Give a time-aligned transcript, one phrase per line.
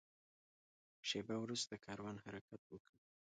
[1.07, 2.93] شېبه وروسته کاروان حرکت وکړ.